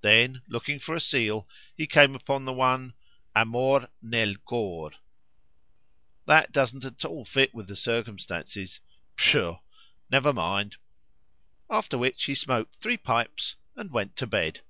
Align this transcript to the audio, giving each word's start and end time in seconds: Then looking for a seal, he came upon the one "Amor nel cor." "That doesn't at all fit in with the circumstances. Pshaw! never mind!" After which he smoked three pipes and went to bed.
Then 0.00 0.42
looking 0.48 0.80
for 0.80 0.96
a 0.96 1.00
seal, 1.00 1.46
he 1.76 1.86
came 1.86 2.16
upon 2.16 2.44
the 2.44 2.52
one 2.52 2.94
"Amor 3.36 3.86
nel 4.02 4.34
cor." 4.44 4.90
"That 6.26 6.50
doesn't 6.50 6.84
at 6.84 7.04
all 7.04 7.24
fit 7.24 7.52
in 7.52 7.56
with 7.56 7.68
the 7.68 7.76
circumstances. 7.76 8.80
Pshaw! 9.14 9.60
never 10.10 10.32
mind!" 10.32 10.76
After 11.70 11.96
which 11.96 12.24
he 12.24 12.34
smoked 12.34 12.80
three 12.80 12.96
pipes 12.96 13.54
and 13.76 13.92
went 13.92 14.16
to 14.16 14.26
bed. 14.26 14.62